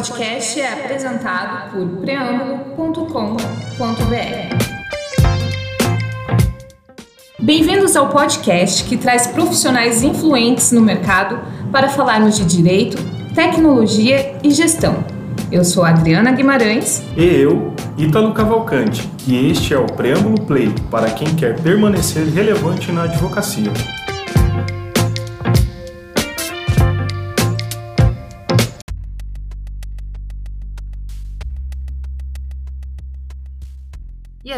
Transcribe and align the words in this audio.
podcast 0.00 0.58
é 0.58 0.72
apresentado 0.72 1.72
por 1.72 1.86
preâmbulo.com.br. 2.00 3.36
Bem-vindos 7.38 7.94
ao 7.94 8.08
podcast 8.08 8.84
que 8.84 8.96
traz 8.96 9.26
profissionais 9.26 10.02
influentes 10.02 10.72
no 10.72 10.80
mercado 10.80 11.38
para 11.70 11.90
falarmos 11.90 12.38
de 12.38 12.46
direito, 12.46 12.96
tecnologia 13.34 14.38
e 14.42 14.50
gestão. 14.50 15.04
Eu 15.52 15.66
sou 15.66 15.84
Adriana 15.84 16.32
Guimarães. 16.32 17.02
E 17.14 17.22
eu, 17.22 17.74
Ítalo 17.98 18.32
Cavalcante. 18.32 19.06
E 19.26 19.50
este 19.50 19.74
é 19.74 19.78
o 19.78 19.84
Preâmbulo 19.84 20.40
Play 20.46 20.72
para 20.90 21.10
quem 21.10 21.34
quer 21.34 21.60
permanecer 21.60 22.24
relevante 22.24 22.90
na 22.90 23.02
advocacia. 23.02 23.70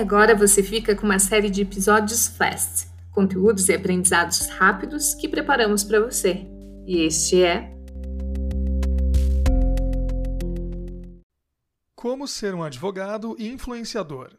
Agora 0.02 0.34
você 0.34 0.64
fica 0.64 0.96
com 0.96 1.06
uma 1.06 1.20
série 1.20 1.48
de 1.48 1.62
episódios 1.62 2.26
Fast, 2.26 2.88
conteúdos 3.12 3.68
e 3.68 3.72
aprendizados 3.72 4.48
rápidos 4.48 5.14
que 5.14 5.28
preparamos 5.28 5.84
para 5.84 6.00
você. 6.00 6.44
E 6.84 7.02
este 7.06 7.42
é 7.44 7.72
Como 11.94 12.26
ser 12.26 12.52
um 12.52 12.64
advogado 12.64 13.36
e 13.38 13.46
influenciador. 13.46 14.32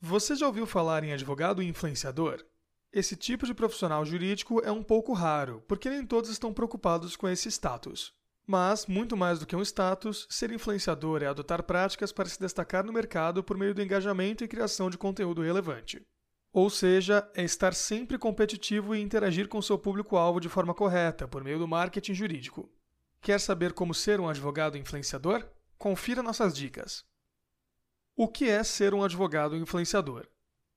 Você 0.00 0.36
já 0.36 0.46
ouviu 0.46 0.64
falar 0.64 1.02
em 1.02 1.12
advogado 1.12 1.60
e 1.60 1.66
influenciador? 1.66 2.44
Esse 2.92 3.16
tipo 3.16 3.46
de 3.46 3.54
profissional 3.54 4.04
jurídico 4.04 4.62
é 4.64 4.70
um 4.70 4.82
pouco 4.82 5.12
raro, 5.12 5.64
porque 5.66 5.90
nem 5.90 6.06
todos 6.06 6.30
estão 6.30 6.52
preocupados 6.52 7.16
com 7.16 7.28
esse 7.28 7.50
status. 7.50 8.14
Mas, 8.46 8.86
muito 8.86 9.16
mais 9.16 9.38
do 9.38 9.46
que 9.46 9.54
um 9.54 9.62
status, 9.62 10.26
ser 10.28 10.50
influenciador 10.50 11.22
é 11.22 11.26
adotar 11.26 11.62
práticas 11.62 12.10
para 12.10 12.28
se 12.28 12.40
destacar 12.40 12.84
no 12.84 12.92
mercado 12.92 13.42
por 13.42 13.56
meio 13.56 13.74
do 13.74 13.82
engajamento 13.82 14.42
e 14.42 14.48
criação 14.48 14.90
de 14.90 14.98
conteúdo 14.98 15.42
relevante. 15.42 16.04
Ou 16.52 16.68
seja, 16.68 17.26
é 17.34 17.42
estar 17.42 17.72
sempre 17.72 18.18
competitivo 18.18 18.94
e 18.94 19.00
interagir 19.00 19.48
com 19.48 19.62
seu 19.62 19.78
público-alvo 19.78 20.40
de 20.40 20.48
forma 20.48 20.74
correta, 20.74 21.26
por 21.26 21.42
meio 21.42 21.58
do 21.58 21.68
marketing 21.68 22.14
jurídico. 22.14 22.70
Quer 23.22 23.40
saber 23.40 23.72
como 23.72 23.94
ser 23.94 24.20
um 24.20 24.28
advogado 24.28 24.76
influenciador? 24.76 25.48
Confira 25.78 26.22
nossas 26.22 26.54
dicas. 26.54 27.04
O 28.14 28.28
que 28.28 28.48
é 28.48 28.62
ser 28.62 28.92
um 28.92 29.02
advogado 29.02 29.56
influenciador? 29.56 30.28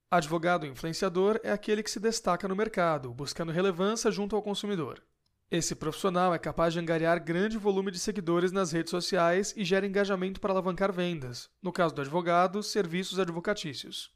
Advogado 0.09 0.65
influenciador 0.65 1.41
é 1.43 1.51
aquele 1.51 1.83
que 1.83 1.91
se 1.91 1.99
destaca 1.99 2.47
no 2.47 2.55
mercado, 2.55 3.13
buscando 3.13 3.51
relevância 3.51 4.09
junto 4.11 4.35
ao 4.35 4.41
consumidor. 4.41 5.03
Esse 5.51 5.75
profissional 5.75 6.33
é 6.33 6.39
capaz 6.39 6.73
de 6.73 6.79
angariar 6.79 7.23
grande 7.23 7.57
volume 7.57 7.91
de 7.91 7.99
seguidores 7.99 8.51
nas 8.51 8.71
redes 8.71 8.89
sociais 8.89 9.53
e 9.55 9.63
gera 9.63 9.85
engajamento 9.85 10.41
para 10.41 10.51
alavancar 10.51 10.91
vendas, 10.91 11.49
no 11.61 11.71
caso 11.71 11.93
do 11.93 12.01
advogado, 12.01 12.63
serviços 12.63 13.19
advocatícios. 13.19 14.11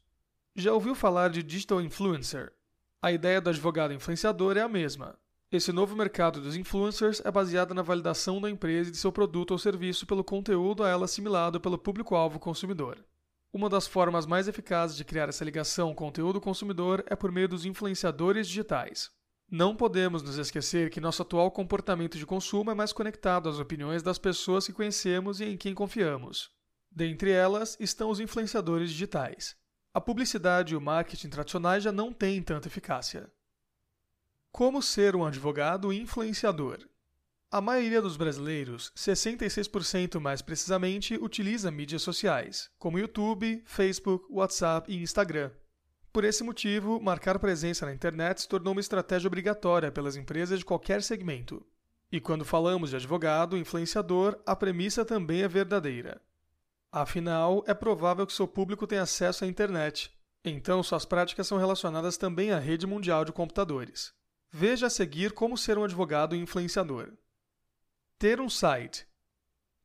Já 0.56 0.72
ouviu 0.72 0.92
falar 0.94 1.30
de 1.30 1.42
digital 1.42 1.80
influencer? 1.80 2.52
A 3.00 3.12
ideia 3.12 3.40
do 3.40 3.48
advogado 3.48 3.94
influenciador 3.94 4.56
é 4.56 4.60
a 4.60 4.68
mesma. 4.68 5.16
Esse 5.52 5.72
novo 5.72 5.96
mercado 5.96 6.40
dos 6.40 6.56
influencers 6.56 7.22
é 7.24 7.30
baseado 7.30 7.74
na 7.74 7.82
validação 7.82 8.40
da 8.40 8.50
empresa 8.50 8.88
e 8.88 8.92
de 8.92 8.98
seu 8.98 9.12
produto 9.12 9.52
ou 9.52 9.58
serviço 9.58 10.06
pelo 10.06 10.24
conteúdo 10.24 10.82
a 10.82 10.88
ela 10.88 11.04
assimilado 11.04 11.60
pelo 11.60 11.78
público-alvo 11.78 12.40
consumidor. 12.40 13.04
Uma 13.52 13.68
das 13.68 13.86
formas 13.86 14.26
mais 14.26 14.48
eficazes 14.48 14.96
de 14.96 15.04
criar 15.04 15.28
essa 15.28 15.44
ligação 15.44 15.94
conteúdo-consumidor 15.94 17.04
é 17.06 17.14
por 17.14 17.30
meio 17.30 17.48
dos 17.48 17.64
influenciadores 17.64 18.48
digitais. 18.48 19.10
Não 19.50 19.74
podemos 19.74 20.22
nos 20.22 20.38
esquecer 20.38 20.90
que 20.90 21.00
nosso 21.00 21.22
atual 21.22 21.50
comportamento 21.50 22.16
de 22.16 22.24
consumo 22.24 22.70
é 22.70 22.74
mais 22.74 22.92
conectado 22.92 23.48
às 23.48 23.58
opiniões 23.58 24.00
das 24.00 24.16
pessoas 24.16 24.64
que 24.64 24.72
conhecemos 24.72 25.40
e 25.40 25.44
em 25.44 25.56
quem 25.56 25.74
confiamos. 25.74 26.52
Dentre 26.88 27.32
elas 27.32 27.76
estão 27.80 28.10
os 28.10 28.20
influenciadores 28.20 28.90
digitais. 28.90 29.56
A 29.92 30.00
publicidade 30.00 30.72
e 30.72 30.76
o 30.76 30.80
marketing 30.80 31.30
tradicionais 31.30 31.82
já 31.82 31.90
não 31.90 32.12
têm 32.12 32.40
tanta 32.40 32.68
eficácia. 32.68 33.28
Como 34.52 34.80
ser 34.80 35.16
um 35.16 35.24
advogado 35.24 35.92
influenciador? 35.92 36.88
A 37.50 37.60
maioria 37.60 38.00
dos 38.00 38.16
brasileiros, 38.16 38.92
66% 38.96 40.20
mais 40.20 40.40
precisamente, 40.40 41.16
utiliza 41.16 41.72
mídias 41.72 42.02
sociais, 42.02 42.70
como 42.78 43.00
YouTube, 43.00 43.64
Facebook, 43.66 44.26
WhatsApp 44.30 44.92
e 44.92 45.02
Instagram. 45.02 45.50
Por 46.12 46.24
esse 46.24 46.42
motivo, 46.42 47.00
marcar 47.00 47.38
presença 47.38 47.86
na 47.86 47.94
internet 47.94 48.40
se 48.40 48.48
tornou 48.48 48.72
uma 48.72 48.80
estratégia 48.80 49.28
obrigatória 49.28 49.92
pelas 49.92 50.16
empresas 50.16 50.58
de 50.58 50.64
qualquer 50.64 51.02
segmento. 51.02 51.64
E 52.10 52.20
quando 52.20 52.44
falamos 52.44 52.90
de 52.90 52.96
advogado 52.96 53.56
influenciador, 53.56 54.36
a 54.44 54.56
premissa 54.56 55.04
também 55.04 55.42
é 55.42 55.48
verdadeira. 55.48 56.20
Afinal, 56.90 57.62
é 57.68 57.74
provável 57.74 58.26
que 58.26 58.32
seu 58.32 58.48
público 58.48 58.88
tenha 58.88 59.02
acesso 59.02 59.44
à 59.44 59.46
internet, 59.46 60.12
então 60.44 60.82
suas 60.82 61.04
práticas 61.04 61.46
são 61.46 61.56
relacionadas 61.56 62.16
também 62.16 62.50
à 62.50 62.58
rede 62.58 62.88
mundial 62.88 63.24
de 63.24 63.32
computadores. 63.32 64.12
Veja 64.50 64.88
a 64.88 64.90
seguir 64.90 65.32
como 65.32 65.56
ser 65.56 65.78
um 65.78 65.84
advogado 65.84 66.34
influenciador. 66.34 67.12
Ter 68.18 68.40
um 68.40 68.48
site. 68.48 69.06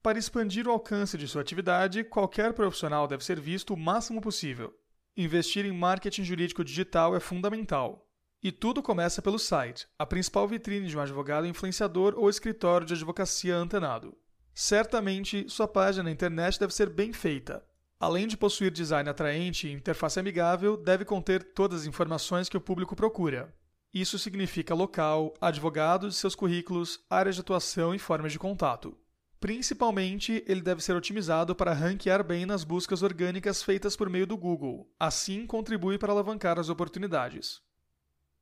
Para 0.02 0.18
expandir 0.18 0.68
o 0.68 0.72
alcance 0.72 1.20
de 1.20 1.28
sua 1.28 1.42
atividade, 1.42 2.04
qualquer 2.04 2.54
profissional 2.54 3.08
deve 3.08 3.24
ser 3.24 3.40
visto 3.40 3.76
o 3.76 3.78
máximo 3.78 4.20
possível. 4.20 4.76
Investir 5.18 5.66
em 5.66 5.72
marketing 5.72 6.26
jurídico 6.26 6.62
digital 6.62 7.16
é 7.16 7.22
fundamental. 7.22 8.06
E 8.44 8.52
tudo 8.52 8.84
começa 8.84 9.22
pelo 9.22 9.40
site, 9.40 9.88
a 9.98 10.06
principal 10.06 10.46
vitrine 10.46 10.88
de 10.88 10.98
um 10.98 11.00
advogado 11.00 11.48
influenciador 11.48 12.16
ou 12.18 12.30
escritório 12.30 12.86
de 12.86 12.96
advocacia 12.96 13.56
antenado. 13.56 14.14
Certamente, 14.54 15.46
sua 15.48 15.70
página 15.70 16.04
na 16.04 16.12
internet 16.12 16.60
deve 16.60 16.74
ser 16.74 16.90
bem 16.90 17.14
feita. 17.14 17.66
Além 17.98 18.28
de 18.28 18.36
possuir 18.36 18.72
design 18.72 19.10
atraente 19.10 19.70
e 19.70 19.72
interface 19.72 20.20
amigável, 20.20 20.76
deve 20.76 21.06
conter 21.06 21.54
todas 21.54 21.82
as 21.82 21.88
informações 21.88 22.50
que 22.50 22.58
o 22.58 22.62
público 22.62 22.94
procura. 22.94 23.56
Isso 23.94 24.20
significa 24.20 24.76
local, 24.76 25.34
advogados, 25.40 26.18
seus 26.18 26.36
currículos, 26.36 27.00
áreas 27.10 27.36
de 27.36 27.42
atuação 27.42 27.96
e 27.96 28.00
formas 28.00 28.34
de 28.34 28.40
contato. 28.40 28.98
Principalmente, 29.40 30.44
ele 30.48 30.62
deve 30.62 30.82
ser 30.82 30.96
otimizado 30.96 31.56
para 31.56 31.74
ranquear 31.74 32.24
bem 32.24 32.46
nas 32.46 32.64
buscas 32.64 33.04
orgânicas 33.04 33.62
feitas 33.62 33.96
por 33.96 34.10
meio 34.10 34.26
do 34.26 34.38
Google. 34.38 34.90
Assim, 35.00 35.46
contribui 35.46 35.98
para 35.98 36.12
alavancar 36.12 36.60
as 36.60 36.70
oportunidades. 36.70 37.62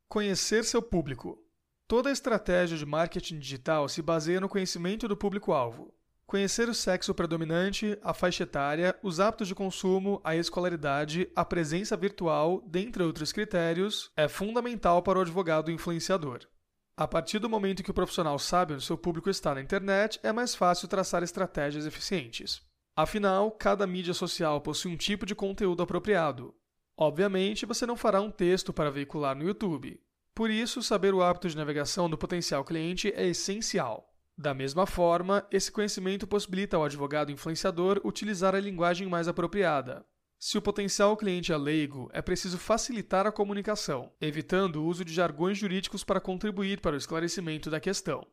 Conhecer 0.07 0.63
seu 0.63 0.81
público. 0.81 1.43
Toda 1.87 2.11
estratégia 2.11 2.77
de 2.77 2.85
marketing 2.85 3.39
digital 3.39 3.89
se 3.89 4.01
baseia 4.01 4.39
no 4.39 4.47
conhecimento 4.47 5.07
do 5.07 5.17
público-alvo. 5.17 5.93
Conhecer 6.25 6.69
o 6.69 6.73
sexo 6.73 7.13
predominante, 7.13 7.97
a 8.01 8.13
faixa 8.13 8.43
etária, 8.43 8.97
os 9.03 9.19
hábitos 9.19 9.47
de 9.47 9.53
consumo, 9.53 10.21
a 10.23 10.35
escolaridade, 10.35 11.29
a 11.35 11.43
presença 11.43 11.97
virtual, 11.97 12.63
dentre 12.65 13.03
outros 13.03 13.31
critérios, 13.31 14.11
é 14.15 14.27
fundamental 14.27 15.03
para 15.03 15.19
o 15.19 15.21
advogado 15.21 15.69
influenciador. 15.69 16.47
A 16.95 17.07
partir 17.07 17.39
do 17.39 17.49
momento 17.49 17.81
que 17.81 17.89
o 17.89 17.93
profissional 17.93 18.37
sabe 18.37 18.75
onde 18.75 18.83
seu 18.83 18.95
público 18.95 19.27
está 19.27 19.55
na 19.55 19.61
internet, 19.61 20.19
é 20.21 20.31
mais 20.31 20.53
fácil 20.53 20.87
traçar 20.87 21.23
estratégias 21.23 21.87
eficientes. 21.87 22.61
Afinal, 22.95 23.49
cada 23.49 23.87
mídia 23.87 24.13
social 24.13 24.61
possui 24.61 24.93
um 24.93 24.97
tipo 24.97 25.25
de 25.25 25.33
conteúdo 25.33 25.81
apropriado. 25.81 26.53
Obviamente, 26.95 27.65
você 27.65 27.87
não 27.87 27.97
fará 27.97 28.21
um 28.21 28.29
texto 28.29 28.71
para 28.71 28.91
veicular 28.91 29.35
no 29.35 29.43
YouTube. 29.43 29.99
Por 30.35 30.51
isso, 30.51 30.83
saber 30.83 31.15
o 31.15 31.23
hábito 31.23 31.49
de 31.49 31.57
navegação 31.57 32.07
do 32.07 32.17
potencial 32.17 32.63
cliente 32.63 33.11
é 33.15 33.25
essencial. 33.25 34.13
Da 34.37 34.53
mesma 34.53 34.85
forma, 34.85 35.47
esse 35.51 35.71
conhecimento 35.71 36.27
possibilita 36.27 36.77
ao 36.77 36.85
advogado 36.85 37.31
influenciador 37.31 37.99
utilizar 38.03 38.53
a 38.53 38.59
linguagem 38.59 39.07
mais 39.07 39.27
apropriada, 39.27 40.05
se 40.45 40.57
o 40.57 40.61
potencial 40.61 41.15
cliente 41.15 41.53
é 41.53 41.57
leigo, 41.57 42.09
é 42.11 42.21
preciso 42.21 42.57
facilitar 42.57 43.25
a 43.25 43.31
comunicação, 43.31 44.11
evitando 44.19 44.75
o 44.75 44.85
uso 44.85 45.05
de 45.05 45.13
jargões 45.13 45.57
jurídicos 45.57 46.03
para 46.03 46.19
contribuir 46.19 46.81
para 46.81 46.95
o 46.95 46.97
esclarecimento 46.97 47.69
da 47.69 47.79
questão. 47.79 48.27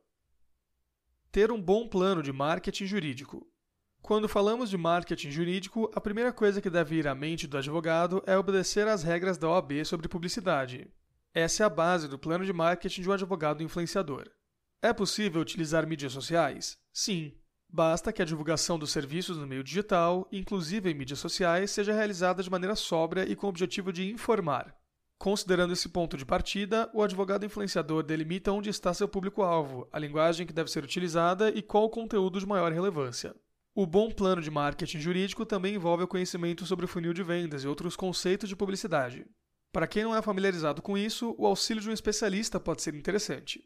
Ter 1.30 1.52
um 1.52 1.62
bom 1.62 1.86
plano 1.86 2.20
de 2.20 2.32
marketing 2.32 2.86
jurídico. 2.86 3.46
Quando 4.02 4.28
falamos 4.28 4.68
de 4.68 4.76
marketing 4.76 5.30
jurídico, 5.30 5.88
a 5.94 6.00
primeira 6.00 6.32
coisa 6.32 6.60
que 6.60 6.68
deve 6.68 6.96
ir 6.96 7.06
à 7.06 7.14
mente 7.14 7.46
do 7.46 7.56
advogado 7.56 8.20
é 8.26 8.36
obedecer 8.36 8.88
às 8.88 9.04
regras 9.04 9.38
da 9.38 9.48
OAB 9.48 9.84
sobre 9.84 10.08
publicidade. 10.08 10.92
Essa 11.32 11.62
é 11.62 11.66
a 11.66 11.70
base 11.70 12.08
do 12.08 12.18
plano 12.18 12.44
de 12.44 12.52
marketing 12.52 13.02
de 13.02 13.08
um 13.08 13.12
advogado 13.12 13.62
influenciador. 13.62 14.28
É 14.82 14.92
possível 14.92 15.40
utilizar 15.40 15.86
mídias 15.86 16.12
sociais? 16.12 16.76
Sim, 16.92 17.39
Basta 17.72 18.12
que 18.12 18.20
a 18.20 18.24
divulgação 18.24 18.76
dos 18.76 18.90
serviços 18.90 19.36
no 19.36 19.46
meio 19.46 19.62
digital, 19.62 20.26
inclusive 20.32 20.90
em 20.90 20.94
mídias 20.94 21.20
sociais, 21.20 21.70
seja 21.70 21.92
realizada 21.92 22.42
de 22.42 22.50
maneira 22.50 22.74
sóbria 22.74 23.24
e 23.30 23.36
com 23.36 23.46
o 23.46 23.50
objetivo 23.50 23.92
de 23.92 24.10
informar. 24.10 24.74
Considerando 25.16 25.72
esse 25.72 25.88
ponto 25.88 26.16
de 26.16 26.26
partida, 26.26 26.90
o 26.92 27.00
advogado 27.00 27.46
influenciador 27.46 28.02
delimita 28.02 28.50
onde 28.50 28.70
está 28.70 28.92
seu 28.92 29.06
público-alvo, 29.06 29.86
a 29.92 30.00
linguagem 30.00 30.46
que 30.46 30.52
deve 30.52 30.70
ser 30.70 30.82
utilizada 30.82 31.50
e 31.50 31.62
qual 31.62 31.84
o 31.84 31.90
conteúdo 31.90 32.40
de 32.40 32.46
maior 32.46 32.72
relevância. 32.72 33.36
O 33.72 33.86
bom 33.86 34.10
plano 34.10 34.42
de 34.42 34.50
marketing 34.50 34.98
jurídico 34.98 35.46
também 35.46 35.76
envolve 35.76 36.02
o 36.02 36.08
conhecimento 36.08 36.66
sobre 36.66 36.86
o 36.86 36.88
funil 36.88 37.12
de 37.12 37.22
vendas 37.22 37.62
e 37.62 37.68
outros 37.68 37.94
conceitos 37.94 38.48
de 38.48 38.56
publicidade. 38.56 39.24
Para 39.70 39.86
quem 39.86 40.02
não 40.02 40.16
é 40.16 40.20
familiarizado 40.20 40.82
com 40.82 40.98
isso, 40.98 41.36
o 41.38 41.46
auxílio 41.46 41.80
de 41.80 41.88
um 41.88 41.92
especialista 41.92 42.58
pode 42.58 42.82
ser 42.82 42.96
interessante. 42.96 43.64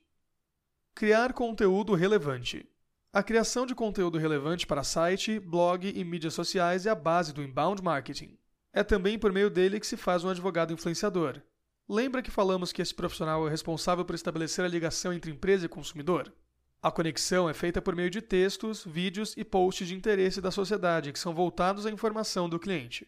Criar 0.94 1.32
conteúdo 1.32 1.94
relevante. 1.94 2.68
A 3.14 3.22
criação 3.22 3.64
de 3.64 3.76
conteúdo 3.76 4.18
relevante 4.18 4.66
para 4.66 4.82
site, 4.82 5.38
blog 5.38 5.88
e 5.88 6.02
mídias 6.02 6.34
sociais 6.34 6.84
é 6.84 6.90
a 6.90 6.96
base 6.96 7.32
do 7.32 7.44
inbound 7.44 7.80
marketing. 7.80 8.36
É 8.72 8.82
também 8.82 9.16
por 9.16 9.32
meio 9.32 9.48
dele 9.48 9.78
que 9.78 9.86
se 9.86 9.96
faz 9.96 10.24
um 10.24 10.28
advogado 10.28 10.72
influenciador. 10.72 11.40
Lembra 11.88 12.20
que 12.20 12.30
falamos 12.32 12.72
que 12.72 12.82
esse 12.82 12.92
profissional 12.92 13.46
é 13.46 13.50
responsável 13.52 14.04
por 14.04 14.16
estabelecer 14.16 14.64
a 14.64 14.68
ligação 14.68 15.12
entre 15.12 15.30
empresa 15.30 15.64
e 15.64 15.68
consumidor? 15.68 16.34
A 16.82 16.90
conexão 16.90 17.48
é 17.48 17.54
feita 17.54 17.80
por 17.80 17.94
meio 17.94 18.10
de 18.10 18.20
textos, 18.20 18.84
vídeos 18.84 19.32
e 19.36 19.44
posts 19.44 19.86
de 19.86 19.94
interesse 19.94 20.40
da 20.40 20.50
sociedade 20.50 21.12
que 21.12 21.18
são 21.20 21.32
voltados 21.32 21.86
à 21.86 21.92
informação 21.92 22.48
do 22.48 22.58
cliente. 22.58 23.06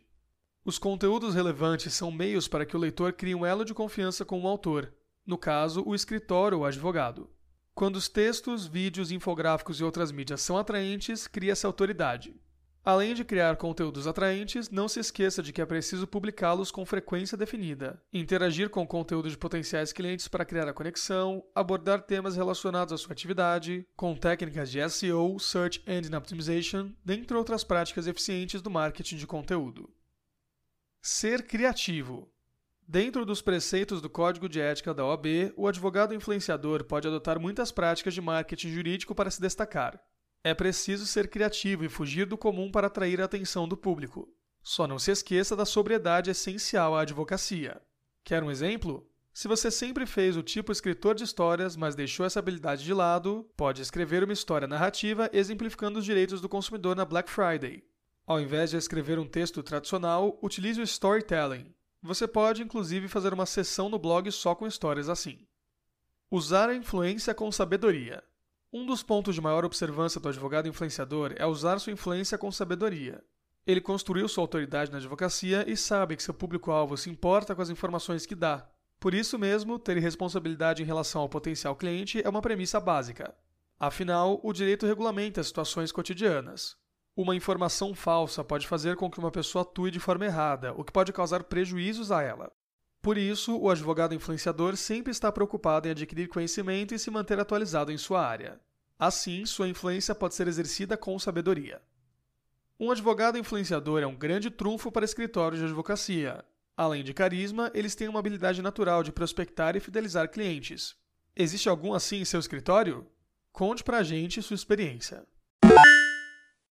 Os 0.64 0.78
conteúdos 0.78 1.34
relevantes 1.34 1.92
são 1.92 2.12
meios 2.12 2.46
para 2.46 2.64
que 2.64 2.76
o 2.76 2.78
leitor 2.80 3.12
crie 3.12 3.34
um 3.34 3.44
elo 3.44 3.64
de 3.64 3.74
confiança 3.74 4.24
com 4.24 4.40
o 4.40 4.46
autor, 4.46 4.94
no 5.26 5.36
caso, 5.36 5.82
o 5.84 5.96
escritor 5.96 6.54
ou 6.54 6.64
advogado. 6.64 7.28
Quando 7.76 7.96
os 7.96 8.08
textos, 8.08 8.66
vídeos, 8.66 9.10
infográficos 9.10 9.78
e 9.78 9.84
outras 9.84 10.10
mídias 10.10 10.40
são 10.40 10.56
atraentes, 10.56 11.26
cria-se 11.26 11.66
autoridade. 11.66 12.34
Além 12.82 13.12
de 13.12 13.22
criar 13.22 13.54
conteúdos 13.56 14.06
atraentes, 14.06 14.70
não 14.70 14.88
se 14.88 14.98
esqueça 14.98 15.42
de 15.42 15.52
que 15.52 15.60
é 15.60 15.66
preciso 15.66 16.06
publicá-los 16.06 16.70
com 16.70 16.86
frequência 16.86 17.36
definida, 17.36 18.02
interagir 18.10 18.70
com 18.70 18.82
o 18.82 18.86
conteúdo 18.86 19.28
de 19.28 19.36
potenciais 19.36 19.92
clientes 19.92 20.26
para 20.26 20.46
criar 20.46 20.66
a 20.66 20.72
conexão, 20.72 21.44
abordar 21.54 22.00
temas 22.00 22.34
relacionados 22.34 22.94
à 22.94 22.96
sua 22.96 23.12
atividade, 23.12 23.86
com 23.94 24.16
técnicas 24.16 24.70
de 24.70 24.88
SEO, 24.88 25.38
Search 25.38 25.84
Engine 25.86 26.16
Optimization, 26.16 26.94
dentre 27.04 27.36
outras 27.36 27.62
práticas 27.62 28.06
eficientes 28.06 28.62
do 28.62 28.70
marketing 28.70 29.16
de 29.16 29.26
conteúdo. 29.26 29.90
Ser 31.02 31.46
criativo. 31.46 32.32
Dentro 32.88 33.26
dos 33.26 33.42
preceitos 33.42 34.00
do 34.00 34.08
Código 34.08 34.48
de 34.48 34.60
Ética 34.60 34.94
da 34.94 35.04
OAB, 35.04 35.52
o 35.56 35.66
advogado 35.66 36.14
influenciador 36.14 36.84
pode 36.84 37.08
adotar 37.08 37.40
muitas 37.40 37.72
práticas 37.72 38.14
de 38.14 38.20
marketing 38.20 38.70
jurídico 38.70 39.12
para 39.12 39.28
se 39.28 39.40
destacar. 39.40 40.00
É 40.44 40.54
preciso 40.54 41.04
ser 41.04 41.28
criativo 41.28 41.84
e 41.84 41.88
fugir 41.88 42.26
do 42.26 42.38
comum 42.38 42.70
para 42.70 42.86
atrair 42.86 43.20
a 43.20 43.24
atenção 43.24 43.66
do 43.66 43.76
público. 43.76 44.28
Só 44.62 44.86
não 44.86 45.00
se 45.00 45.10
esqueça 45.10 45.56
da 45.56 45.64
sobriedade 45.64 46.30
essencial 46.30 46.94
à 46.94 47.00
advocacia. 47.00 47.82
Quer 48.22 48.44
um 48.44 48.52
exemplo? 48.52 49.04
Se 49.34 49.48
você 49.48 49.68
sempre 49.68 50.06
fez 50.06 50.36
o 50.36 50.42
tipo 50.42 50.70
escritor 50.70 51.16
de 51.16 51.24
histórias, 51.24 51.74
mas 51.76 51.96
deixou 51.96 52.24
essa 52.24 52.38
habilidade 52.38 52.84
de 52.84 52.94
lado, 52.94 53.50
pode 53.56 53.82
escrever 53.82 54.22
uma 54.22 54.32
história 54.32 54.68
narrativa 54.68 55.28
exemplificando 55.32 55.98
os 55.98 56.04
direitos 56.04 56.40
do 56.40 56.48
consumidor 56.48 56.94
na 56.94 57.04
Black 57.04 57.28
Friday. 57.28 57.82
Ao 58.24 58.40
invés 58.40 58.70
de 58.70 58.76
escrever 58.76 59.18
um 59.18 59.26
texto 59.26 59.60
tradicional, 59.60 60.38
utilize 60.40 60.80
o 60.80 60.84
storytelling, 60.84 61.74
você 62.06 62.26
pode, 62.26 62.62
inclusive, 62.62 63.08
fazer 63.08 63.34
uma 63.34 63.44
sessão 63.44 63.88
no 63.88 63.98
blog 63.98 64.30
só 64.32 64.54
com 64.54 64.66
histórias 64.66 65.08
assim. 65.08 65.46
Usar 66.30 66.70
a 66.70 66.74
influência 66.74 67.34
com 67.34 67.52
sabedoria. 67.52 68.22
Um 68.72 68.86
dos 68.86 69.02
pontos 69.02 69.34
de 69.34 69.40
maior 69.40 69.64
observância 69.64 70.20
do 70.20 70.28
advogado 70.28 70.68
influenciador 70.68 71.34
é 71.36 71.46
usar 71.46 71.78
sua 71.78 71.92
influência 71.92 72.38
com 72.38 72.50
sabedoria. 72.50 73.22
Ele 73.66 73.80
construiu 73.80 74.28
sua 74.28 74.44
autoridade 74.44 74.92
na 74.92 74.98
advocacia 74.98 75.64
e 75.68 75.76
sabe 75.76 76.16
que 76.16 76.22
seu 76.22 76.32
público-alvo 76.32 76.96
se 76.96 77.10
importa 77.10 77.54
com 77.54 77.62
as 77.62 77.70
informações 77.70 78.24
que 78.24 78.34
dá. 78.34 78.68
Por 79.00 79.12
isso 79.12 79.38
mesmo, 79.38 79.78
ter 79.78 79.98
responsabilidade 79.98 80.82
em 80.82 80.86
relação 80.86 81.22
ao 81.22 81.28
potencial 81.28 81.74
cliente 81.74 82.22
é 82.24 82.28
uma 82.28 82.40
premissa 82.42 82.80
básica. 82.80 83.34
Afinal, 83.78 84.40
o 84.42 84.52
direito 84.52 84.86
regulamenta 84.86 85.40
as 85.40 85.48
situações 85.48 85.92
cotidianas. 85.92 86.76
Uma 87.16 87.34
informação 87.34 87.94
falsa 87.94 88.44
pode 88.44 88.68
fazer 88.68 88.94
com 88.94 89.10
que 89.10 89.18
uma 89.18 89.30
pessoa 89.30 89.62
atue 89.62 89.90
de 89.90 89.98
forma 89.98 90.26
errada, 90.26 90.74
o 90.74 90.84
que 90.84 90.92
pode 90.92 91.14
causar 91.14 91.44
prejuízos 91.44 92.12
a 92.12 92.20
ela. 92.20 92.52
Por 93.00 93.16
isso, 93.16 93.56
o 93.56 93.70
advogado 93.70 94.14
influenciador 94.14 94.76
sempre 94.76 95.12
está 95.12 95.32
preocupado 95.32 95.88
em 95.88 95.92
adquirir 95.92 96.28
conhecimento 96.28 96.94
e 96.94 96.98
se 96.98 97.10
manter 97.10 97.40
atualizado 97.40 97.90
em 97.90 97.96
sua 97.96 98.26
área. 98.26 98.60
Assim, 98.98 99.46
sua 99.46 99.66
influência 99.66 100.14
pode 100.14 100.34
ser 100.34 100.46
exercida 100.46 100.94
com 100.94 101.18
sabedoria. 101.18 101.80
Um 102.78 102.90
advogado 102.90 103.38
influenciador 103.38 104.02
é 104.02 104.06
um 104.06 104.14
grande 104.14 104.50
trunfo 104.50 104.92
para 104.92 105.06
escritórios 105.06 105.60
de 105.60 105.66
advocacia. 105.66 106.44
Além 106.76 107.02
de 107.02 107.14
carisma, 107.14 107.70
eles 107.72 107.94
têm 107.94 108.08
uma 108.08 108.18
habilidade 108.18 108.60
natural 108.60 109.02
de 109.02 109.10
prospectar 109.10 109.74
e 109.74 109.80
fidelizar 109.80 110.30
clientes. 110.30 110.94
Existe 111.34 111.66
algum 111.66 111.94
assim 111.94 112.18
em 112.18 112.24
seu 112.26 112.40
escritório? 112.40 113.06
Conte 113.52 113.82
pra 113.82 114.02
gente 114.02 114.42
sua 114.42 114.54
experiência. 114.54 115.24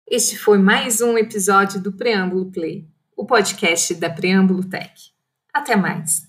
Este 0.06 0.36
foi 0.36 0.58
mais 0.58 1.00
um 1.00 1.16
episódio 1.16 1.80
do 1.80 1.90
Preâmbulo 1.90 2.52
Play, 2.52 2.86
o 3.16 3.24
podcast 3.24 3.94
da 3.94 4.10
Preâmbulo 4.10 4.62
Tech. 4.62 4.92
Até 5.50 5.76
mais! 5.76 6.28